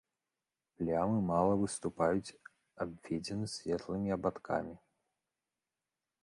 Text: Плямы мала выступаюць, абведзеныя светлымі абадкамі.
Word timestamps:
Плямы 0.77 1.17
мала 1.31 1.53
выступаюць, 1.63 2.35
абведзеныя 2.85 3.51
светлымі 3.55 4.09
абадкамі. 4.17 4.75